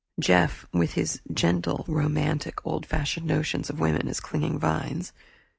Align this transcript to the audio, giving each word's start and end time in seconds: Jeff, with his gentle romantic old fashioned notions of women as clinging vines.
Jeff, 0.19 0.65
with 0.73 0.93
his 0.93 1.21
gentle 1.31 1.85
romantic 1.87 2.65
old 2.65 2.87
fashioned 2.87 3.27
notions 3.27 3.69
of 3.69 3.79
women 3.79 4.07
as 4.07 4.19
clinging 4.19 4.57
vines. 4.57 5.13